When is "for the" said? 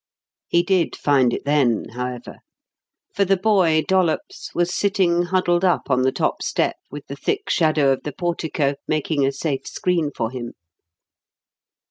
3.13-3.37